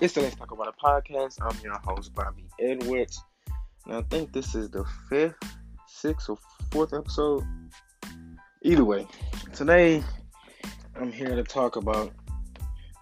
It's 0.00 0.12
the 0.12 0.22
Let's 0.22 0.34
Talk 0.34 0.50
About 0.50 0.66
a 0.66 0.84
podcast. 0.84 1.38
I'm 1.40 1.56
your 1.62 1.78
host, 1.78 2.12
Bobby 2.16 2.44
Edwards. 2.58 3.22
And 3.86 3.94
I 3.94 4.02
think 4.02 4.32
this 4.32 4.56
is 4.56 4.68
the 4.68 4.84
fifth, 5.08 5.36
sixth, 5.86 6.28
or 6.28 6.36
fourth 6.72 6.92
episode. 6.92 7.44
Either 8.62 8.84
way, 8.84 9.06
today 9.52 10.02
I'm 10.96 11.12
here 11.12 11.36
to 11.36 11.44
talk 11.44 11.76
about 11.76 12.12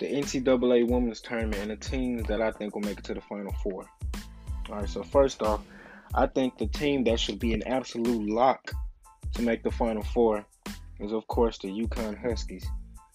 the 0.00 0.06
NCAA 0.06 0.86
Women's 0.86 1.22
Tournament 1.22 1.62
and 1.62 1.70
the 1.70 1.76
teams 1.76 2.24
that 2.24 2.42
I 2.42 2.50
think 2.52 2.74
will 2.74 2.82
make 2.82 2.98
it 2.98 3.04
to 3.04 3.14
the 3.14 3.22
Final 3.22 3.54
Four. 3.62 3.86
All 4.68 4.76
right, 4.76 4.88
so 4.88 5.02
first 5.02 5.40
off, 5.40 5.62
I 6.14 6.26
think 6.26 6.58
the 6.58 6.66
team 6.66 7.04
that 7.04 7.18
should 7.18 7.38
be 7.38 7.54
an 7.54 7.66
absolute 7.66 8.28
lock 8.28 8.70
to 9.32 9.40
make 9.40 9.62
the 9.62 9.70
Final 9.70 10.02
Four 10.02 10.44
is, 11.00 11.12
of 11.12 11.26
course, 11.26 11.56
the 11.56 11.68
UConn 11.68 12.20
Huskies. 12.20 12.66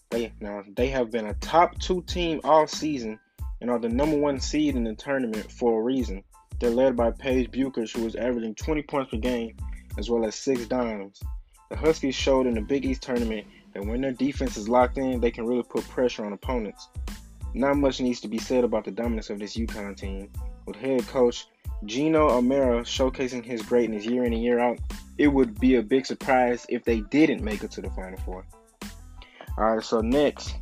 They 0.09 0.33
now 0.39 0.63
they 0.75 0.87
have 0.87 1.11
been 1.11 1.27
a 1.27 1.35
top 1.35 1.77
two 1.77 2.01
team 2.03 2.41
all 2.43 2.65
season 2.65 3.19
and 3.61 3.69
are 3.69 3.79
the 3.79 3.89
number 3.89 4.17
one 4.17 4.39
seed 4.39 4.75
in 4.75 4.83
the 4.83 4.95
tournament 4.95 5.51
for 5.51 5.79
a 5.79 5.83
reason. 5.83 6.23
They're 6.59 6.69
led 6.69 6.95
by 6.95 7.11
Paige 7.11 7.51
Bueckers, 7.51 7.95
who 7.95 8.05
is 8.05 8.15
averaging 8.15 8.55
20 8.55 8.81
points 8.83 9.11
per 9.11 9.17
game 9.17 9.55
as 9.97 10.09
well 10.09 10.25
as 10.25 10.35
six 10.35 10.65
dimes. 10.65 11.21
The 11.69 11.75
Huskies 11.75 12.15
showed 12.15 12.47
in 12.47 12.53
the 12.53 12.61
Big 12.61 12.85
East 12.85 13.03
tournament 13.03 13.45
that 13.73 13.85
when 13.85 14.01
their 14.01 14.11
defense 14.11 14.57
is 14.57 14.69
locked 14.69 14.97
in, 14.97 15.19
they 15.19 15.31
can 15.31 15.45
really 15.45 15.63
put 15.63 15.87
pressure 15.89 16.25
on 16.25 16.33
opponents. 16.33 16.87
Not 17.53 17.77
much 17.77 17.99
needs 17.99 18.21
to 18.21 18.27
be 18.27 18.37
said 18.37 18.63
about 18.63 18.85
the 18.85 18.91
dominance 18.91 19.29
of 19.29 19.39
this 19.39 19.55
UConn 19.55 19.97
team. 19.97 20.29
With 20.65 20.75
head 20.75 21.07
coach 21.07 21.47
Geno 21.85 22.29
Auriemma 22.29 22.81
showcasing 22.81 23.43
his 23.43 23.61
greatness 23.61 24.05
year 24.05 24.23
in 24.23 24.33
and 24.33 24.41
year 24.41 24.59
out, 24.59 24.79
it 25.17 25.27
would 25.27 25.59
be 25.59 25.75
a 25.75 25.81
big 25.81 26.05
surprise 26.05 26.65
if 26.69 26.83
they 26.83 27.01
didn't 27.01 27.43
make 27.43 27.63
it 27.63 27.71
to 27.71 27.81
the 27.81 27.89
Final 27.91 28.19
Four. 28.19 28.45
All 29.57 29.75
right, 29.75 29.83
so 29.83 30.01
next, 30.01 30.55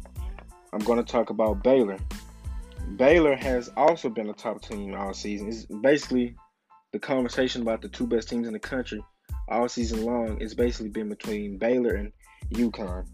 I'm 0.73 0.80
going 0.80 1.03
to 1.03 1.11
talk 1.11 1.30
about 1.30 1.63
Baylor. 1.63 1.97
Baylor 2.95 3.36
has 3.36 3.69
also 3.75 4.09
been 4.09 4.30
a 4.30 4.33
top 4.33 4.61
team 4.61 4.94
all 4.94 5.14
season. 5.14 5.50
It's 5.50 5.66
basically 5.66 6.36
the 6.94 7.00
conversation 7.00 7.61
about 7.61 7.81
the 7.81 7.89
two 7.89 8.08
best 8.08 8.30
teams 8.30 8.47
in 8.47 8.53
the 8.53 8.59
country 8.59 9.03
all 9.50 9.67
season 9.67 10.05
long. 10.05 10.39
It's 10.39 10.53
basically 10.53 10.89
been 10.89 11.09
between 11.09 11.58
Baylor 11.58 11.95
and 11.95 12.14
UConn. 12.53 13.05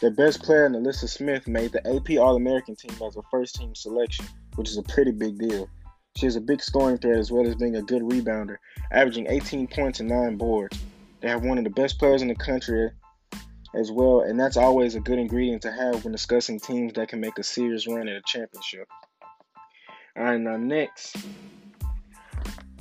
Their 0.00 0.10
best 0.10 0.42
player, 0.42 0.68
NaLyssa 0.68 1.08
Smith, 1.08 1.46
made 1.46 1.72
the 1.72 1.86
AP 1.86 2.18
All 2.18 2.36
American 2.36 2.74
team 2.74 2.90
as 3.04 3.16
a 3.16 3.22
first 3.30 3.56
team 3.56 3.74
selection, 3.74 4.26
which 4.56 4.70
is 4.70 4.78
a 4.78 4.82
pretty 4.82 5.12
big 5.12 5.38
deal. 5.38 5.68
She 6.16 6.26
has 6.26 6.36
a 6.36 6.40
big 6.40 6.62
scoring 6.62 6.98
threat 6.98 7.18
as 7.18 7.30
well 7.30 7.46
as 7.46 7.54
being 7.54 7.76
a 7.76 7.82
good 7.82 8.02
rebounder, 8.02 8.56
averaging 8.90 9.26
18 9.28 9.68
points 9.68 10.00
and 10.00 10.08
9 10.08 10.36
boards. 10.36 10.78
They 11.20 11.28
have 11.28 11.44
one 11.44 11.58
of 11.58 11.64
the 11.64 11.70
best 11.70 11.98
players 11.98 12.22
in 12.22 12.28
the 12.28 12.34
country 12.34 12.90
as 13.74 13.92
well, 13.92 14.20
and 14.20 14.38
that's 14.38 14.56
always 14.56 14.94
a 14.94 15.00
good 15.00 15.18
ingredient 15.18 15.62
to 15.62 15.72
have 15.72 16.04
when 16.04 16.12
discussing 16.12 16.58
teams 16.58 16.92
that 16.94 17.08
can 17.08 17.20
make 17.20 17.38
a 17.38 17.42
serious 17.42 17.86
run 17.86 18.08
at 18.08 18.16
a 18.16 18.22
championship. 18.24 18.88
All 20.18 20.24
right, 20.24 20.40
now 20.40 20.56
next, 20.56 21.16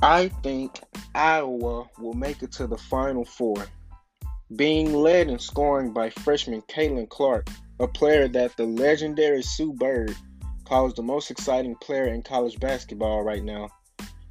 I 0.02 0.30
think 0.41 0.80
Iowa 1.13 1.88
will 1.99 2.16
make 2.16 2.41
it 2.41 2.52
to 2.53 2.66
the 2.66 2.80
Final 2.80 3.25
Four, 3.25 3.67
being 4.55 4.91
led 4.91 5.30
in 5.30 5.38
scoring 5.38 5.93
by 5.93 6.09
freshman 6.09 6.63
Caitlin 6.63 7.08
Clark, 7.08 7.47
a 7.80 7.88
player 7.88 8.27
that 8.27 8.58
the 8.58 8.65
legendary 8.65 9.43
Sue 9.43 9.71
Bird 9.71 10.15
calls 10.65 10.95
the 10.95 11.03
most 11.03 11.30
exciting 11.30 11.75
player 11.75 12.08
in 12.08 12.23
college 12.23 12.59
basketball 12.59 13.21
right 13.21 13.43
now. 13.43 13.69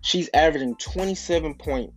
She's 0.01 0.29
averaging 0.35 0.75
27 0.75 1.55
point 1.55 1.93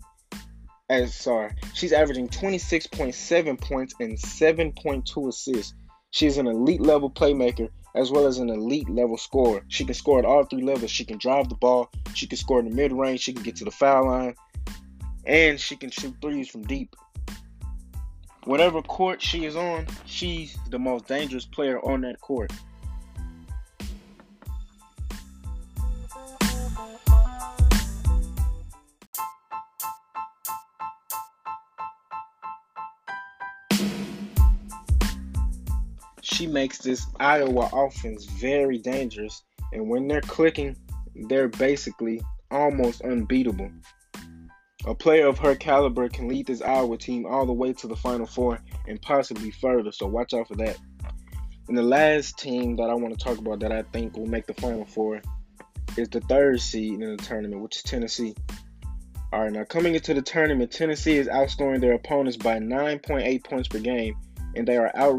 as 0.92 1.16
sorry, 1.16 1.54
she's 1.74 1.92
averaging 1.92 2.28
26.7 2.28 3.60
points 3.60 3.96
and 4.00 4.16
7.2 4.16 5.28
assists. 5.28 5.74
She's 6.12 6.38
an 6.38 6.46
elite 6.46 6.82
level 6.82 7.10
playmaker 7.10 7.70
as 7.96 8.12
well 8.12 8.28
as 8.28 8.38
an 8.38 8.50
elite 8.50 8.90
level 8.90 9.18
scorer. 9.18 9.64
She 9.68 9.86
can 9.86 9.94
score 9.94 10.20
at 10.20 10.26
all 10.26 10.44
three 10.44 10.62
levels. 10.62 10.92
She 10.92 11.06
can 11.06 11.18
drive 11.18 11.50
the 11.50 11.56
ball, 11.56 11.90
she 12.14 12.28
can 12.28 12.38
score 12.38 12.60
in 12.60 12.70
the 12.70 12.76
mid 12.76 12.92
range, 12.92 13.22
she 13.22 13.34
can 13.34 13.44
get 13.44 13.56
to 13.58 13.66
the 13.66 13.72
foul 13.72 14.08
line, 14.08 14.36
and 15.26 15.60
she 15.60 15.76
can 15.76 15.90
shoot 15.90 16.16
threes 16.22 16.50
from 16.50 16.64
deep. 16.64 16.96
Whatever 18.46 18.82
court 18.82 19.22
she 19.22 19.46
is 19.46 19.56
on, 19.56 19.86
she's 20.06 20.58
the 20.70 20.80
most 20.80 21.08
dangerous 21.08 21.46
player 21.46 21.80
on 21.86 22.02
that 22.02 22.20
court. 22.22 22.52
She 36.40 36.48
makes 36.48 36.78
this 36.78 37.06
Iowa 37.20 37.70
offense 37.74 38.24
very 38.24 38.78
dangerous. 38.78 39.44
And 39.74 39.90
when 39.90 40.08
they're 40.08 40.22
clicking, 40.22 40.78
they're 41.28 41.50
basically 41.50 42.22
almost 42.50 43.02
unbeatable. 43.02 43.70
A 44.88 44.96
player 44.96 45.28
of 45.28 45.38
her 45.40 45.56
caliber 45.56 46.08
can 46.08 46.30
lead 46.30 46.48
this 46.48 46.62
Iowa 46.62 46.98
team 46.98 47.26
all 47.26 47.46
the 47.46 47.52
way 47.52 47.74
to 47.74 47.88
the 47.88 47.96
Final 47.98 48.26
Four 48.26 48.62
and 48.88 49.02
possibly 49.02 49.52
further, 49.52 49.92
so 49.92 50.08
watch 50.08 50.34
out 50.34 50.48
for 50.48 50.56
that. 50.56 50.78
And 51.68 51.78
the 51.78 51.84
last 51.84 52.40
team 52.40 52.78
that 52.78 52.90
I 52.90 52.94
want 52.94 53.20
to 53.20 53.24
talk 53.24 53.38
about 53.38 53.60
that 53.60 53.74
I 53.74 53.82
think 53.92 54.16
will 54.16 54.26
make 54.26 54.48
the 54.48 54.54
Final 54.54 54.86
Four 54.86 55.22
is 55.98 56.08
the 56.08 56.22
third 56.22 56.62
seed 56.62 56.94
in 56.94 57.18
the 57.18 57.18
tournament, 57.18 57.62
which 57.62 57.76
is 57.76 57.84
Tennessee. 57.84 58.34
All 59.34 59.42
right, 59.42 59.52
now 59.52 59.66
coming 59.66 59.94
into 59.94 60.14
the 60.14 60.22
tournament, 60.22 60.72
Tennessee 60.72 61.18
is 61.18 61.28
outscoring 61.28 61.82
their 61.82 61.94
opponents 61.94 62.38
by 62.38 62.60
9.8 62.60 63.44
points 63.44 63.68
per 63.68 63.80
game, 63.80 64.16
and 64.60 64.68
they 64.68 64.78
are 64.78 64.92
out 64.94 65.18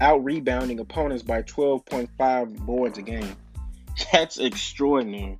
out 0.00 0.24
rebounding 0.24 0.80
opponents 0.80 1.22
by 1.22 1.42
12.5 1.42 2.58
boards 2.60 2.98
a 2.98 3.02
game. 3.02 3.36
That's 4.12 4.38
extraordinary. 4.38 5.38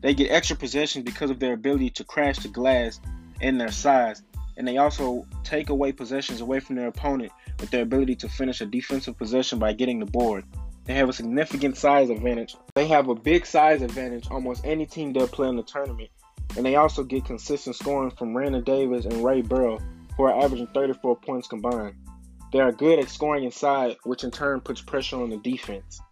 They 0.00 0.14
get 0.14 0.32
extra 0.32 0.56
possessions 0.56 1.04
because 1.04 1.30
of 1.30 1.38
their 1.38 1.52
ability 1.52 1.90
to 1.90 2.04
crash 2.04 2.40
the 2.40 2.48
glass 2.48 3.00
and 3.40 3.60
their 3.60 3.70
size, 3.70 4.22
and 4.56 4.66
they 4.66 4.78
also 4.78 5.24
take 5.44 5.68
away 5.68 5.92
possessions 5.92 6.40
away 6.40 6.58
from 6.58 6.74
their 6.74 6.88
opponent 6.88 7.30
with 7.60 7.70
their 7.70 7.82
ability 7.82 8.16
to 8.16 8.28
finish 8.28 8.60
a 8.60 8.66
defensive 8.66 9.16
possession 9.16 9.60
by 9.60 9.72
getting 9.72 10.00
the 10.00 10.06
board. 10.06 10.44
They 10.84 10.94
have 10.94 11.08
a 11.08 11.12
significant 11.12 11.76
size 11.76 12.10
advantage. 12.10 12.56
They 12.74 12.88
have 12.88 13.08
a 13.08 13.14
big 13.14 13.46
size 13.46 13.82
advantage 13.82 14.26
almost 14.28 14.64
any 14.64 14.86
team 14.86 15.12
they'll 15.12 15.28
play 15.28 15.48
in 15.48 15.56
the 15.56 15.62
tournament, 15.62 16.10
and 16.56 16.66
they 16.66 16.74
also 16.74 17.04
get 17.04 17.26
consistent 17.26 17.76
scoring 17.76 18.10
from 18.10 18.34
Rennia 18.34 18.64
Davis 18.64 19.04
and 19.04 19.24
Rae 19.24 19.42
Burrell, 19.42 19.80
who 20.16 20.24
are 20.24 20.44
averaging 20.44 20.66
34 20.74 21.16
points 21.18 21.46
combined. 21.46 21.94
They 22.52 22.60
are 22.60 22.70
good 22.70 22.98
at 22.98 23.08
scoring 23.08 23.44
inside, 23.44 23.96
which 24.04 24.24
in 24.24 24.30
turn 24.30 24.60
puts 24.60 24.82
pressure 24.82 25.16
on 25.16 25.30
the 25.30 25.38
defense. 25.38 26.02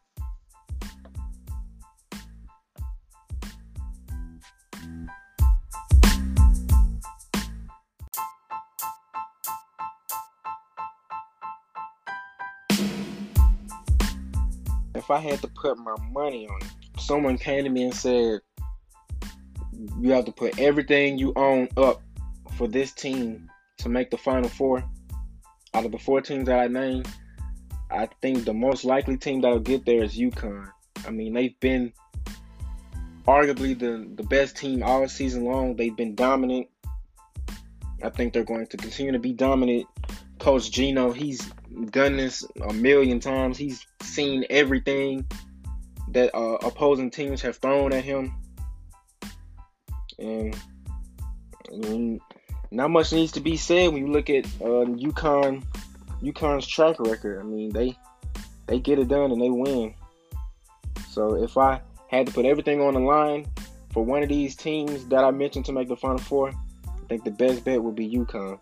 If 14.95 15.11
I 15.11 15.19
had 15.19 15.43
to 15.43 15.49
put 15.49 15.77
my 15.77 15.95
money 16.11 16.49
on 16.49 16.59
it, 16.63 17.01
someone 17.01 17.37
came 17.37 17.65
to 17.65 17.71
me 17.71 17.83
and 17.83 17.95
said, 17.95 18.41
You 19.99 20.13
have 20.13 20.25
to 20.25 20.33
put 20.33 20.59
everything 20.59 21.19
you 21.19 21.35
own 21.37 21.69
up 21.77 22.01
for 22.57 22.67
this 22.67 22.93
team 22.93 23.51
to 23.79 23.91
make 23.91 24.11
the 24.11 24.17
Final 24.17 24.49
Four 24.49 24.83
out 25.75 25.85
of 25.85 25.93
the 25.93 25.99
four 25.99 26.21
teams 26.21 26.47
that 26.47 26.59
I 26.59 26.69
named, 26.69 27.09
I 27.91 28.09
think 28.23 28.45
the 28.45 28.55
most 28.55 28.85
likely 28.85 29.17
team 29.17 29.41
that'll 29.41 29.61
get 29.61 29.85
there 29.85 30.03
is 30.03 30.17
UConn. 30.17 30.71
I 31.07 31.11
mean, 31.11 31.35
they've 31.35 31.59
been 31.61 31.93
arguably 33.27 33.79
the, 33.79 34.09
the 34.15 34.23
best 34.25 34.57
team 34.57 34.83
all 34.83 35.09
season 35.09 35.45
long. 35.45 35.77
They've 35.77 35.97
been 35.97 36.15
dominant. 36.15 36.69
I 38.03 38.11
think 38.11 38.33
they're 38.33 38.45
going 38.45 38.67
to 38.69 38.77
continue 38.77 39.13
to 39.13 39.19
be 39.19 39.33
dominant. 39.33 39.87
Coach 40.39 40.71
Geno, 40.71 41.13
he's 41.13 41.41
done 41.91 42.17
this 42.17 42.45
a 42.63 42.73
million 42.73 43.21
times. 43.21 43.59
He's 43.59 43.87
seen 44.03 44.45
everything 44.51 45.27
that 46.13 46.35
uh, 46.35 46.59
opposing 46.63 47.11
teams 47.11 47.43
have 47.43 47.59
thrown 47.59 47.93
at 47.93 48.05
him. 48.05 48.35
And 50.19 50.57
I 51.73 52.19
not 52.71 52.91
much 52.91 53.13
needs 53.13 53.33
to 53.33 53.41
be 53.41 53.57
said 53.57 53.93
when 53.93 54.07
you 54.07 54.13
look 54.13 54.31
at 54.31 54.47
uh, 54.61 54.87
UConn 54.87 55.65
UConn's 56.23 56.67
track 56.67 56.97
record. 57.01 57.41
I 57.41 57.43
mean, 57.43 57.73
they 57.73 57.97
they 58.67 58.79
get 58.79 58.99
it 58.99 59.09
done 59.09 59.33
and 59.33 59.41
they 59.41 59.51
win. 59.51 59.95
So 61.09 61.43
if 61.43 61.57
I 61.57 61.81
had 62.09 62.27
to 62.27 62.33
put 62.33 62.45
everything 62.45 62.81
on 62.81 62.95
the 62.95 63.01
line 63.01 63.47
for 63.93 64.05
one 64.05 64.23
of 64.23 64.29
these 64.29 64.55
teams 64.55 65.07
that 65.07 65.25
I 65.25 65.31
mentioned 65.31 65.65
to 65.67 65.73
make 65.73 65.89
the 65.89 65.97
Final 65.97 66.19
Four, 66.19 66.51
I 66.51 67.07
think 67.09 67.25
the 67.25 67.31
best 67.31 67.65
bet 67.65 67.83
would 67.83 67.97
be 67.97 68.09
UConn. 68.09 68.59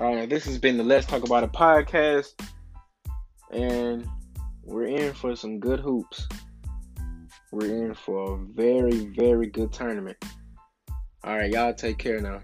All 0.00 0.16
right, 0.16 0.30
this 0.30 0.46
has 0.46 0.56
been 0.56 0.78
the 0.78 0.82
Let's 0.82 1.04
Talk 1.04 1.24
About 1.24 1.44
It 1.44 1.52
podcast, 1.52 2.32
and 3.52 4.08
we're 4.62 4.86
in 4.86 5.12
for 5.12 5.36
some 5.36 5.60
good 5.60 5.78
hoops. 5.78 6.26
We're 7.52 7.84
in 7.84 7.92
for 7.92 8.32
a 8.32 8.38
very, 8.38 9.08
very 9.14 9.48
good 9.48 9.74
tournament. 9.74 10.16
All 11.22 11.36
right, 11.36 11.52
y'all 11.52 11.74
take 11.74 11.98
care 11.98 12.18
now. 12.18 12.40